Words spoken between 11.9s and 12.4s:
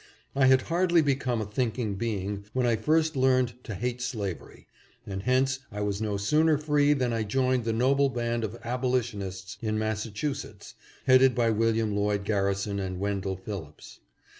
Lloyd